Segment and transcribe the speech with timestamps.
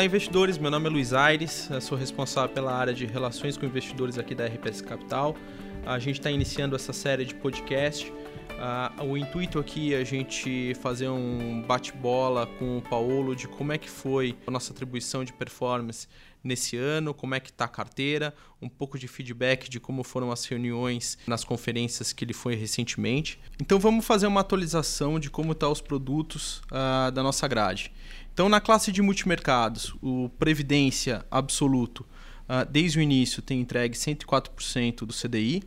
[0.00, 0.56] Olá, investidores.
[0.56, 4.34] Meu nome é Luiz Aires, eu sou responsável pela área de relações com investidores aqui
[4.34, 5.36] da RPS Capital.
[5.84, 8.10] A gente está iniciando essa série de podcast.
[8.10, 13.74] Uh, o intuito aqui é a gente fazer um bate-bola com o Paulo de como
[13.74, 16.08] é que foi a nossa atribuição de performance
[16.42, 20.30] nesse ano, como é que está a carteira, um pouco de feedback de como foram
[20.30, 23.38] as reuniões nas conferências que ele foi recentemente.
[23.60, 27.92] Então vamos fazer uma atualização de como estão tá os produtos uh, da nossa grade.
[28.32, 32.00] Então na classe de multimercados, o Previdência Absoluto,
[32.48, 35.62] uh, desde o início tem entregue 104% do CDI.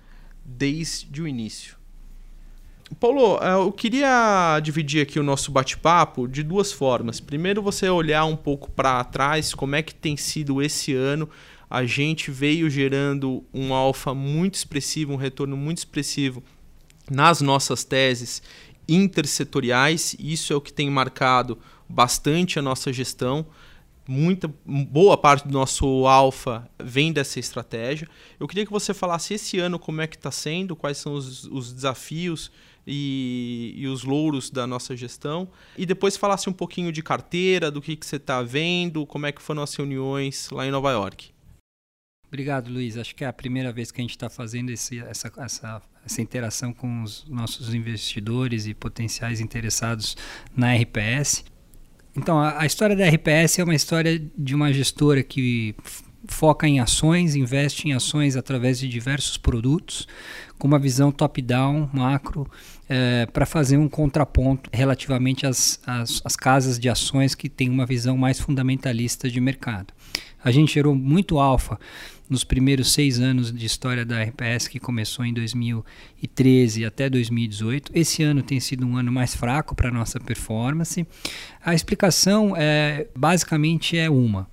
[0.43, 1.77] desde o início.
[2.99, 7.21] Paulo, eh, eu queria dividir aqui o nosso bate-papo de duas formas.
[7.21, 11.29] Primeiro, você olhar um pouco para trás, como é que tem sido esse ano.
[11.69, 16.43] A gente veio gerando um alfa muito expressivo, um retorno muito expressivo
[17.11, 18.43] nas nossas teses
[18.89, 20.17] intersetoriais.
[20.19, 23.45] Isso é o que tem marcado bastante a nossa gestão.
[24.13, 28.09] Muita boa parte do nosso alfa vem dessa estratégia.
[28.41, 31.45] Eu queria que você falasse esse ano como é que está sendo, quais são os,
[31.45, 32.51] os desafios
[32.85, 35.49] e, e, os louros da nossa gestão.
[35.79, 39.31] E depois falasse um pouquinho de carteira, do que, que você está vendo, como é
[39.31, 41.31] que foram as reuniões lá em Nova York.
[42.27, 42.97] Obrigado, Luiz.
[42.97, 46.21] Acho que é a primeira vez que a gente está fazendo esse, essa, essa, essa
[46.21, 50.17] interação com os nossos investidores e potenciais interessados
[50.57, 51.45] na RPS.
[52.17, 55.75] Então, a, a, história da RPS é uma história de uma gestora que
[56.27, 60.07] foca em ações, investe em ações através de diversos produtos,
[60.61, 62.47] com uma visão top-down, macro,
[62.87, 67.87] é, para fazer um contraponto relativamente às, às, às casas de ações que têm uma
[67.87, 69.93] visão mais fundamentalista de mercado.
[70.45, 71.79] A gente gerou muito alfa
[72.29, 77.91] nos primeiros seis anos de história da RPS, que começou em 2013 até 2018.
[77.95, 81.07] Esse ano tem sido um ano mais fraco para a nossa performance.
[81.65, 84.47] A explicação é, basicamente é uma.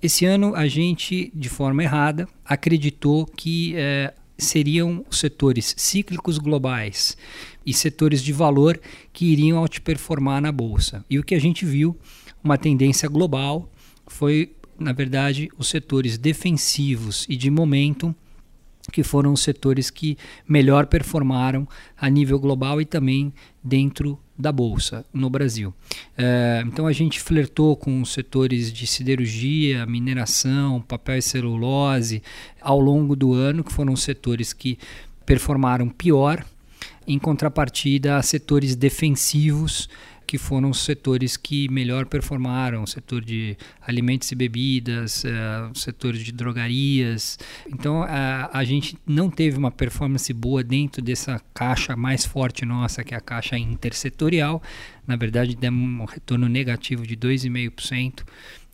[0.00, 7.16] Esse ano a gente, de forma errada, acreditou que é, seriam setores cíclicos globais
[7.66, 8.80] e setores de valor
[9.12, 11.04] que iriam outperformar na bolsa.
[11.10, 11.96] E o que a gente viu,
[12.42, 13.70] uma tendência global,
[14.06, 18.14] foi na verdade, os setores defensivos e de momento
[18.92, 20.16] que foram os setores que
[20.48, 25.74] melhor performaram a nível global e também dentro da bolsa no Brasil.
[26.16, 32.22] É, então a gente flertou com os setores de siderurgia, mineração, papel e celulose
[32.60, 34.78] ao longo do ano, que foram setores que
[35.26, 36.44] performaram pior,
[37.06, 39.88] em contrapartida a setores defensivos
[40.28, 46.12] que foram os setores que melhor performaram, setor de alimentos e bebidas, uh, o setor
[46.12, 47.38] de drogarias.
[47.66, 53.02] Então a, a gente não teve uma performance boa dentro dessa caixa mais forte nossa,
[53.02, 54.62] que é a caixa intersetorial.
[55.06, 58.22] Na verdade, demos um retorno negativo de 2,5%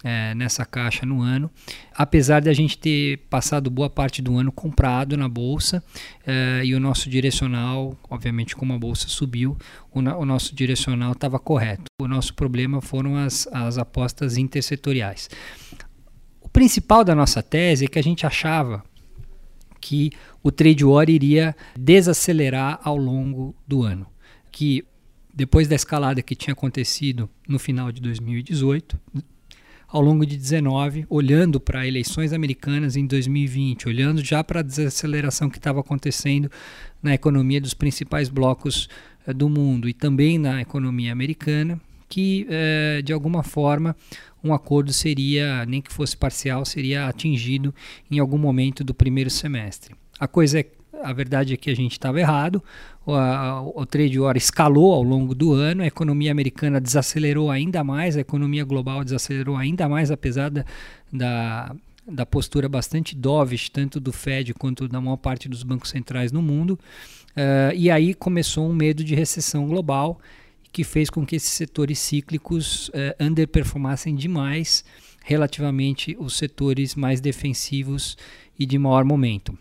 [0.04, 1.50] é, nessa caixa no ano,
[1.94, 5.82] apesar de a gente ter passado boa parte do ano comprado na bolsa
[6.26, 9.56] é, e o nosso direcional, obviamente, como a bolsa subiu,
[9.90, 11.84] o, o nosso direcional estava correto.
[11.98, 15.30] O nosso problema foram as, as apostas intersetoriais.
[16.42, 18.84] O principal da nossa tese é que a gente achava
[19.80, 20.10] que
[20.42, 24.06] o trade war iria desacelerar ao longo do ano,
[24.52, 24.84] que
[25.34, 28.98] depois da escalada que tinha acontecido no final de 2018,
[29.88, 35.48] ao longo de 19, olhando para eleições americanas em 2020, olhando já para a desaceleração
[35.48, 36.50] que estava acontecendo
[37.02, 38.88] na economia dos principais blocos
[39.26, 43.96] eh, do mundo e também na economia americana, que eh, de alguma forma
[44.42, 47.74] um acordo seria, nem que fosse parcial, seria atingido
[48.10, 49.94] em algum momento do primeiro semestre.
[50.18, 50.66] A coisa é
[51.04, 52.62] a verdade é que a gente estava errado.
[53.04, 57.84] O, a, o trade war escalou ao longo do ano, a economia americana desacelerou ainda
[57.84, 60.64] mais, a economia global desacelerou ainda mais, apesar da,
[61.12, 66.32] da, da postura bastante dovish, tanto do Fed quanto da maior parte dos bancos centrais
[66.32, 66.78] no mundo.
[67.32, 70.20] Uh, e aí começou um medo de recessão global
[70.72, 74.84] que fez com que esses setores cíclicos uh, underperformassem demais
[75.24, 78.16] relativamente os setores mais defensivos
[78.58, 79.56] e de maior momento.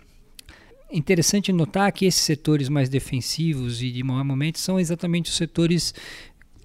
[0.93, 5.93] Interessante notar que esses setores mais defensivos e de maior momento são exatamente os setores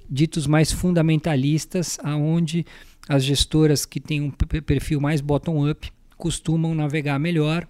[0.08, 2.64] ditos mais fundamentalistas, aonde
[3.08, 7.66] as gestoras que têm um perfil mais bottom-up costumam navegar melhor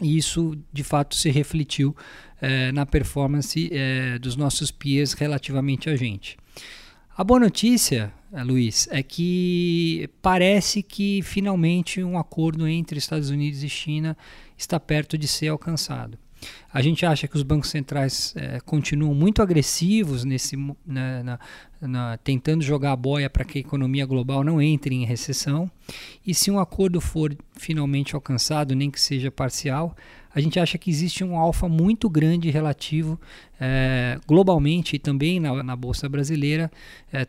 [0.00, 1.96] e isso de fato se refletiu
[2.40, 6.36] eh, na performance eh, dos nossos peers relativamente a gente.
[7.16, 13.68] A boa notícia, Luiz, é que parece que finalmente um acordo entre Estados Unidos e
[13.68, 14.16] China
[14.56, 16.18] está perto de ser alcançado.
[16.72, 21.38] A gente acha que os bancos centrais é, continuam muito agressivos nesse, na, na,
[21.80, 25.70] na, tentando jogar a boia para que a economia global não entre em recessão.
[26.24, 29.96] E se um acordo for finalmente alcançado, nem que seja parcial,
[30.34, 33.18] a gente acha que existe um alfa muito grande relativo
[33.60, 36.70] é, globalmente e também na, na Bolsa Brasileira,
[37.12, 37.26] é,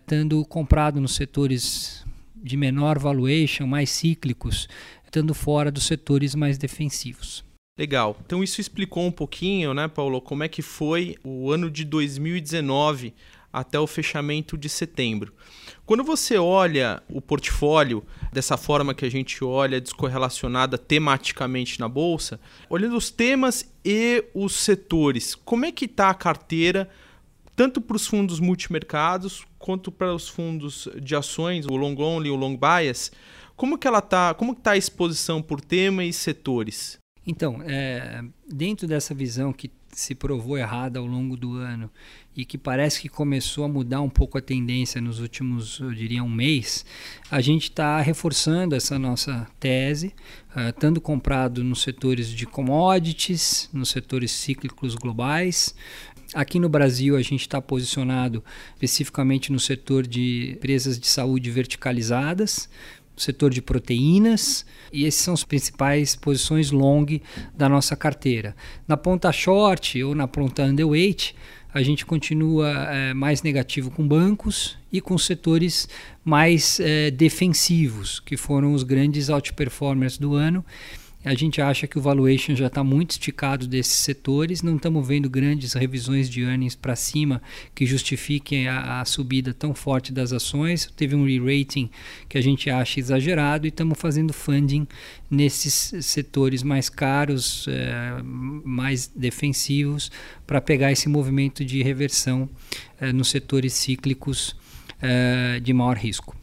[0.48, 2.06] comprado nos setores
[2.36, 4.68] de menor valuation, mais cíclicos,
[5.06, 7.44] estando fora dos setores mais defensivos.
[7.78, 8.18] Legal.
[8.26, 13.14] Então isso explicou um pouquinho, né, Paulo, como é que foi o ano de 2019
[13.52, 15.34] até o fechamento de setembro.
[15.86, 22.40] Quando você olha o portfólio dessa forma que a gente olha, descorrelacionada tematicamente na bolsa,
[22.70, 26.90] olhando os temas e os setores, como é que está a carteira
[27.56, 32.36] tanto para os fundos multimercados quanto para os fundos de ações, o long only o
[32.36, 33.12] long bias?
[33.56, 34.34] Como que ela tá?
[34.34, 36.98] Como está a exposição por tema e setores?
[37.28, 41.92] Então, é, dentro dessa visão que se provou errada ao longo do ano
[42.40, 46.24] e que parece que começou a mudar um pouco a tendência nos últimos, eu diria,
[46.24, 46.86] um mês,
[47.30, 50.14] a gente está reforçando essa nossa tese,
[50.56, 55.76] uh, estando comprado nos setores de commodities, nos setores cíclicos globais.
[56.34, 58.42] Aqui no Brasil, a gente está posicionado
[58.76, 62.70] especificamente no setor de empresas de saúde verticalizadas,
[63.18, 67.06] setor de proteínas, e esses são as principais posições long
[67.54, 68.56] da nossa carteira.
[68.88, 71.36] Na ponta short ou na ponta underweight,
[71.74, 75.88] a gente continua é, mais negativo com bancos e com setores
[76.26, 80.66] mais é, defensivos, que foram os grandes outperformers do ano
[81.24, 85.30] a gente acha que o valuation já está muito esticado desses setores, não estamos vendo
[85.30, 87.42] grandes revisões de earnings para cima
[87.76, 90.90] que justifiquem a, a, subida tão forte das ações.
[90.96, 91.90] Teve um re-rating
[92.30, 94.88] que a gente acha exagerado e estamos fazendo funding
[95.30, 100.10] nesses setores mais caros, é, mais defensivos,
[100.48, 102.50] para pegar esse movimento de reversão
[103.00, 104.56] é, nos setores cíclicos
[105.02, 106.40] é, de maior risco.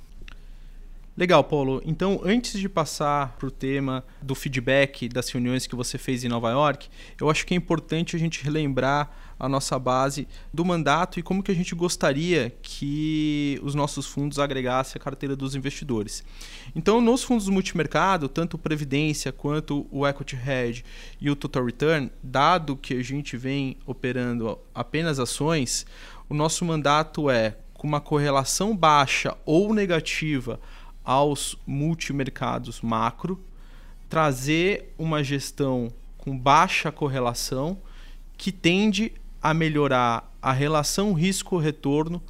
[1.19, 1.81] Legal, Paulo.
[1.87, 6.29] Então, antes de passar para o tema do feedback das reuniões que você fez em
[6.29, 11.19] Nova York, eu acho que é importante a gente relembrar a nossa base do mandato
[11.19, 16.23] e como que a gente gostaria que os nossos fundos agregassem a carteira dos investidores.
[16.75, 20.85] Então, nos fundos multimercado, tanto Previdência quanto o Equity Hedge
[21.19, 25.87] e o Total Return, dado que a gente vem operando apenas ações,
[26.29, 30.61] o nosso mandato é com uma correlação baixa ou negativa
[31.07, 33.41] aos multimercados macro,
[34.09, 37.79] trazer uma gestão com baixa correlação
[38.37, 42.21] que tende a melhorar a relação risco-retorno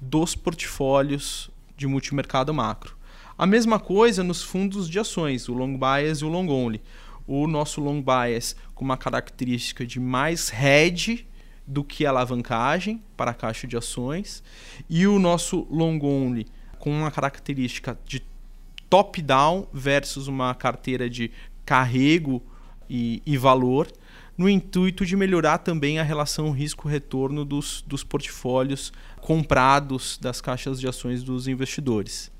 [0.00, 2.96] dos portfólios de multimercado macro.
[3.38, 6.82] A mesma coisa nos fundos de ações, o long bias e o long only.
[7.26, 11.26] O nosso long bias com uma característica de mais hedge
[11.66, 14.42] do que alavancagem para a caixa de ações
[14.90, 16.46] e o nosso long only
[16.84, 18.22] com uma característica de
[18.90, 21.30] top-down versus uma carteira de
[21.64, 22.42] carrego
[22.90, 23.90] e, e, valor,
[24.36, 30.86] no intuito de melhorar também a relação risco-retorno dos, dos portfólios comprados das caixas de
[30.86, 32.30] ações dos investidores.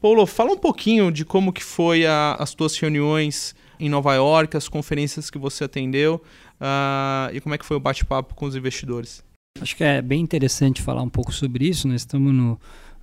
[0.00, 4.56] Paulo, fala um pouquinho de como que foi a, as tuas reuniões em Nova York,
[4.56, 6.20] as conferências que você atendeu
[6.60, 9.22] uh, e como é que foi o bate-papo com os investidores.
[9.60, 11.86] Acho que é bem interessante falar um pouco sobre isso.
[11.86, 12.58] Nós estamos no,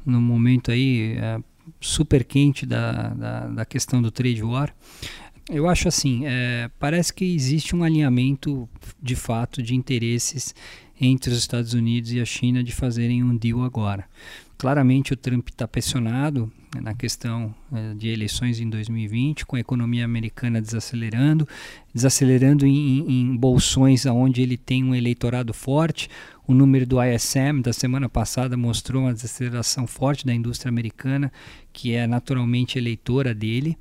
[0.06, 1.40] no momento aí é,
[1.80, 4.74] super quente da, da, da, questão do trade war.
[5.50, 8.70] Eu acho assim, é, parece que existe um alinhamento
[9.02, 10.54] de fato de interesses
[11.02, 14.06] entre os Estados Unidos e a China de fazerem um deal agora.
[14.58, 16.52] Claramente o Trump está pressionado
[16.82, 21.48] na questão é, de eleições em 2020, com a economia americana desacelerando,
[21.94, 26.10] desacelerando em, em bolsões onde ele tem um eleitorado forte,
[26.50, 31.32] o número do ISM da semana passada mostrou uma desaceleração forte da indústria americana,
[31.72, 33.78] que é naturalmente eleitora dele.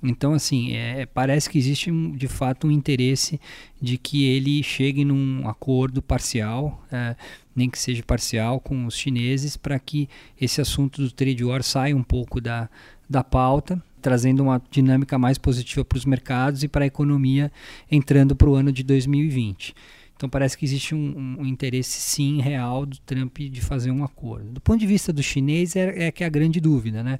[0.00, 3.40] Então, assim, é, parece que existe de fato um interesse
[3.80, 7.16] de que ele chegue num acordo parcial, é,
[7.56, 10.08] nem que seja parcial, com os chineses, para que
[10.40, 12.70] esse assunto do trade war saia um pouco da,
[13.10, 17.52] da pauta trazendo uma dinâmica mais positiva para os mercados e para a economia
[17.90, 19.74] entrando para o ano de 2020.
[20.16, 24.52] Então parece que existe um, um, interesse sim real do Trump de fazer um acordo.
[24.52, 27.18] Do ponto de vista do chinês é, é que é a grande dúvida, né?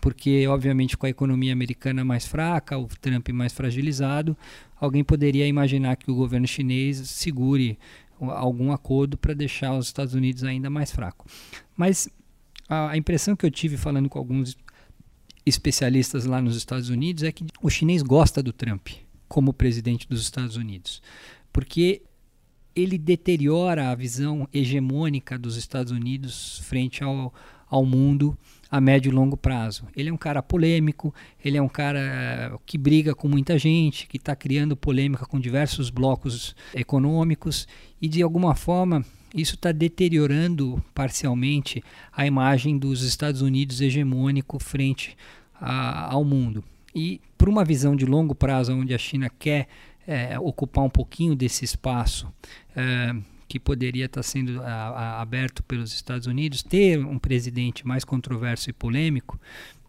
[0.00, 4.36] Porque obviamente com a economia americana mais fraca, o Trump mais fragilizado,
[4.80, 7.78] alguém poderia imaginar que o governo chinês segure
[8.18, 11.26] algum acordo para deixar os Estados Unidos ainda mais fraco.
[11.76, 12.08] Mas
[12.68, 14.56] a, a impressão que eu tive falando com alguns
[15.44, 18.88] especialistas lá nos Estados Unidos é que o chinês gosta do Trump
[19.28, 21.00] como presidente dos Estados Unidos,
[21.52, 22.02] porque
[22.80, 27.32] ele deteriora a visão hegemônica dos Estados Unidos frente ao,
[27.68, 28.36] ao mundo
[28.70, 29.84] a médio e longo prazo.
[29.96, 31.12] Ele é um cara polêmico,
[31.44, 35.40] ele é um cara eh, que briga com muita gente, que está criando polêmica com
[35.40, 37.66] diversos blocos econômicos
[38.00, 41.82] e, de alguma forma, isso está deteriorando parcialmente
[42.12, 45.16] a imagem dos Estados Unidos hegemônico frente
[45.60, 46.62] a, ao mundo.
[46.94, 49.68] E, por uma visão de longo prazo, onde a China quer
[50.06, 52.32] é, ocupar um pouquinho desse espaço
[52.74, 53.14] é,
[53.48, 58.70] que poderia estar sendo a, a, aberto pelos Estados Unidos, ter um presidente mais controverso
[58.70, 59.40] e polêmico,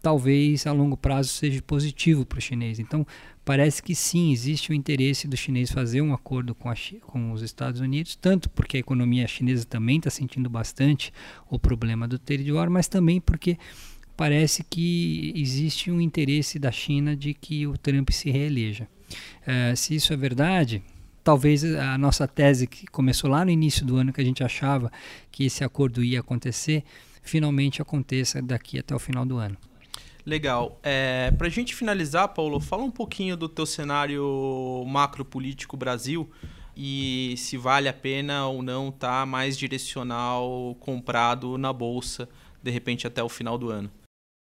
[0.02, 2.80] talvez a longo prazo seja positivo para o chinês.
[2.80, 3.06] Então,
[3.44, 7.80] parece que sim, existe o interesse do chinês fazer um acordo com, com os Estados
[7.80, 11.12] Unidos, tanto porque a economia chinesa também está sentindo bastante
[11.48, 12.20] o problema do
[12.52, 13.56] war, mas também porque
[14.16, 18.88] parece que existe um interesse da China de que o Trump se reeleja.
[19.42, 20.82] Uh, se isso é verdade,
[21.22, 24.90] talvez a nossa tese que começou lá no início do ano, que a gente achava
[25.30, 26.84] que esse acordo ia acontecer,
[27.22, 29.56] finalmente aconteça daqui até o final do ano.
[30.24, 30.78] Legal.
[30.82, 36.30] É, Para a gente finalizar, Paulo, fala um pouquinho do teu cenário macropolítico Brasil
[36.76, 42.28] e se vale a pena ou não estar tá mais direcional comprado na bolsa,
[42.62, 43.90] de repente até o final do ano.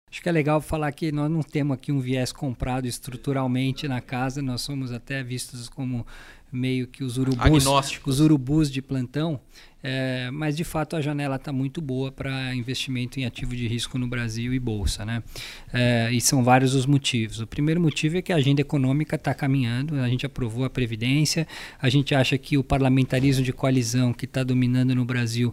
[0.08, 4.00] Acho que é legal falar que nós não temos aqui um viés comprado estruturalmente na
[4.00, 6.06] casa, nós somos até vistos como
[6.52, 7.66] meio que os urubus,
[8.06, 9.40] os urubus de plantão,
[9.82, 13.98] é, mas de fato a janela está muito boa para investimento em ativo de risco
[13.98, 15.24] no Brasil e bolsa, né?
[15.72, 17.40] É, e são vários os motivos.
[17.40, 21.46] O primeiro motivo é que a agenda econômica está caminhando, a gente aprovou a previdência,
[21.80, 25.52] a gente acha que o parlamentarismo de coalizão que está dominando no Brasil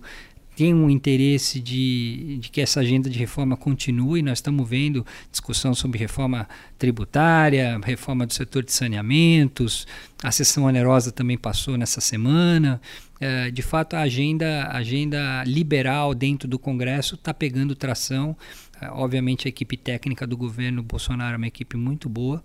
[0.55, 4.22] tem um interesse de, de, que essa agenda de reforma continue.
[4.22, 9.88] Nós estamos vendo discussão sobre reforma tributária, reforma do setor de saneamentos,
[10.24, 12.79] a sessão onerosa também passou nessa semana.
[13.19, 18.36] É, de fato, a agenda, a agenda liberal dentro do Congresso está pegando tração.
[18.81, 22.43] É, obviamente, a equipe técnica do governo Bolsonaro é uma equipe muito boa.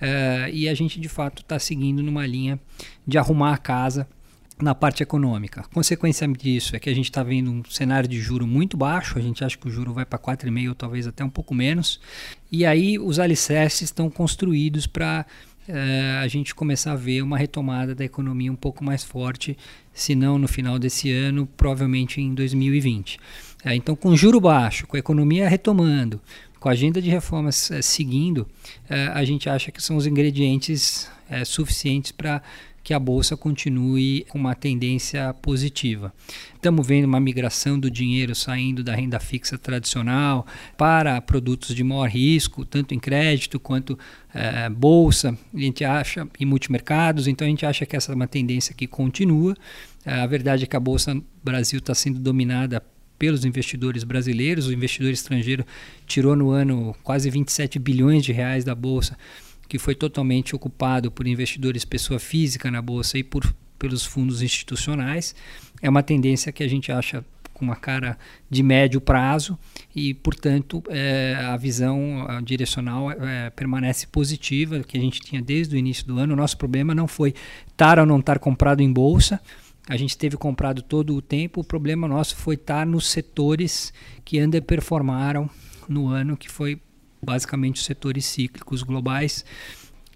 [0.00, 2.58] É, e a gente, de fato, está seguindo numa linha
[3.06, 4.08] de arrumar a casa
[4.62, 5.64] na parte econômica.
[5.72, 9.22] Consequência disso é que a gente está vendo um cenário de juro muito baixo, a
[9.22, 12.00] gente acha que o juro vai para 4,5 ou talvez até um pouco menos,
[12.50, 15.24] e aí os alicerces estão construídos para
[15.68, 19.56] uh, a gente começar a ver uma retomada da economia um pouco mais forte,
[19.92, 23.16] se não no final desse ano, provavelmente em 2020.
[23.16, 23.20] Uh,
[23.64, 26.20] eh, então, com juro baixo, com a economia retomando,
[26.58, 28.46] com a agenda de reformas uh, seguindo,
[29.14, 31.10] a gente acha que são os ingredientes
[31.46, 32.42] suficientes para
[32.82, 36.12] que a bolsa continue com uma tendência positiva.
[36.54, 40.46] Estamos vendo uma migração do dinheiro saindo da renda fixa tradicional
[40.76, 43.98] para produtos de maior risco, tanto em crédito quanto
[44.34, 45.36] é, bolsa.
[45.54, 48.86] A gente acha em multimercados, então a gente acha que essa é uma tendência que
[48.86, 49.56] continua.
[50.04, 52.82] A verdade é que a bolsa no Brasil está sendo dominada
[53.18, 54.66] pelos investidores brasileiros.
[54.66, 55.64] O investidor estrangeiro
[56.06, 59.16] tirou no ano quase 27 bilhões de reais da bolsa
[59.70, 65.32] que foi totalmente ocupado por investidores pessoa física na bolsa e por, pelos fundos institucionais.
[65.80, 67.24] É uma tendência que a gente acha
[67.54, 68.18] com uma cara
[68.50, 69.56] de médio prazo
[69.94, 75.78] e, portanto, é, a visão direcional é, permanece positiva, que a gente tinha desde o
[75.78, 76.32] início do ano.
[76.32, 77.32] O nosso problema não foi
[77.68, 79.40] estar ou não estar comprado em bolsa,
[79.88, 81.60] a gente teve comprado todo o tempo.
[81.60, 83.92] O problema nosso foi estar nos setores
[84.24, 85.48] que underperformaram
[85.88, 86.80] no ano, que foi
[87.22, 89.44] basicamente os setores cíclicos globais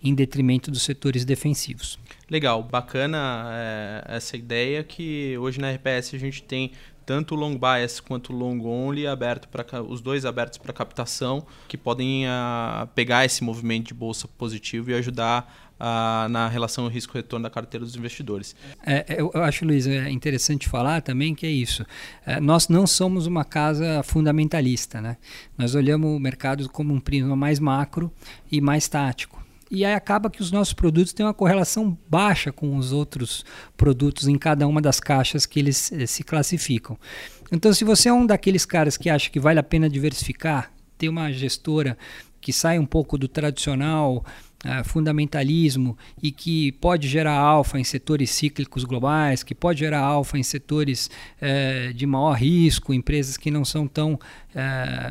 [0.02, 1.98] em detrimento dos setores defensivos.
[2.28, 6.72] Legal, bacana é, essa ideia que hoje na RPS a gente tem
[7.04, 11.46] tanto o long bias quanto o long only aberto para os dois abertos para captação
[11.68, 17.44] que podem uh, pegar esse movimento de bolsa positivo e ajudar uh, na relação risco-retorno
[17.44, 18.54] da carteira dos investidores.
[18.84, 21.84] É, é, eu acho, Luiz, é interessante falar também que é isso.
[22.26, 25.16] É, nós não somos uma casa fundamentalista, né?
[25.56, 28.10] Nós olhamos o mercado como um prisma mais macro
[28.50, 29.43] e mais tático.
[29.70, 33.44] E aí acaba que os nossos produtos têm uma correlação baixa com os outros
[33.76, 36.98] produtos em cada uma das caixas que eles eh, se classificam.
[37.50, 41.08] Então, se você é um daqueles caras que acha que vale a pena diversificar, ter
[41.08, 41.96] uma gestora
[42.40, 44.24] que sai um pouco do tradicional
[44.64, 50.38] Uh, fundamentalismo e que pode gerar alfa em setores cíclicos globais, que pode gerar alfa
[50.38, 51.10] em setores
[51.42, 54.18] uh, de maior risco, empresas que não são tão, uh,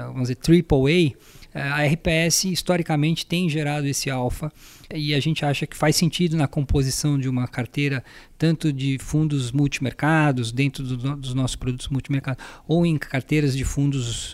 [0.07, 4.51] vamos dizer, triple A, a RPS historicamente tem gerado esse alfa
[4.93, 8.03] e a gente acha que faz sentido na composição de uma carteira
[8.37, 14.33] tanto de fundos multimercados dentro do, dos nossos produtos multimercados ou em carteiras de fundos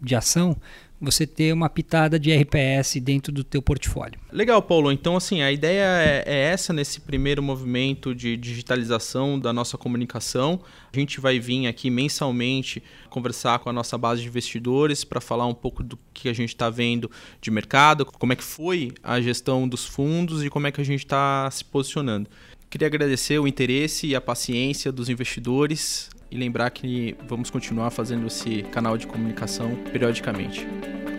[0.00, 0.56] de ação
[1.00, 4.18] você ter uma pitada de RPS dentro do teu portfólio.
[4.32, 4.90] Legal, Paulo.
[4.90, 10.60] Então, assim, a ideia é, é, essa nesse primeiro movimento de digitalização da nossa comunicação.
[10.92, 15.46] A gente vai vir aqui mensalmente conversar com a nossa base de investidores para falar
[15.46, 17.10] um pouco do que a gente está vendo
[17.40, 20.84] de mercado, como é que foi a gestão dos fundos e como é que a
[20.84, 22.28] gente está se posicionando.
[22.74, 28.26] Queria agradecer o interesse e a paciência dos investidores e lembrar que vamos continuar fazendo
[28.26, 30.66] esse canal de comunicação periodicamente.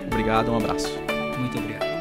[0.06, 0.92] Obrigado, um abraço.
[1.40, 1.95] Muito obrigado.